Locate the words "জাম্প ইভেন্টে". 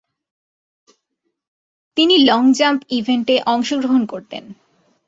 2.53-3.35